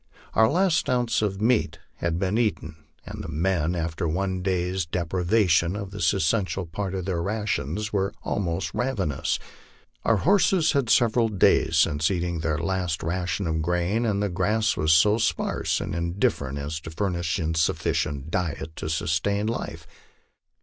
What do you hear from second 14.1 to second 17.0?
the grass was so sparse and indifferent as to